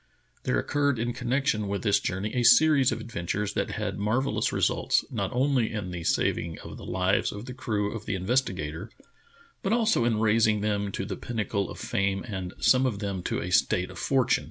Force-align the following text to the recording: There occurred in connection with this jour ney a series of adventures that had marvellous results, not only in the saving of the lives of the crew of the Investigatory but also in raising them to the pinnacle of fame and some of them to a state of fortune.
There 0.45 0.57
occurred 0.57 0.97
in 0.97 1.13
connection 1.13 1.67
with 1.67 1.83
this 1.83 1.99
jour 1.99 2.21
ney 2.21 2.33
a 2.33 2.41
series 2.41 2.91
of 2.91 2.99
adventures 2.99 3.53
that 3.53 3.69
had 3.69 3.99
marvellous 3.99 4.51
results, 4.51 5.05
not 5.11 5.29
only 5.31 5.71
in 5.71 5.91
the 5.91 6.03
saving 6.03 6.57
of 6.61 6.77
the 6.77 6.85
lives 6.87 7.31
of 7.31 7.45
the 7.45 7.53
crew 7.53 7.93
of 7.93 8.07
the 8.07 8.15
Investigatory 8.15 8.89
but 9.61 9.73
also 9.73 10.03
in 10.03 10.19
raising 10.19 10.61
them 10.61 10.91
to 10.93 11.05
the 11.05 11.17
pinnacle 11.17 11.69
of 11.69 11.77
fame 11.77 12.25
and 12.27 12.55
some 12.59 12.87
of 12.87 12.97
them 12.97 13.21
to 13.21 13.41
a 13.41 13.51
state 13.51 13.91
of 13.91 13.99
fortune. 13.99 14.39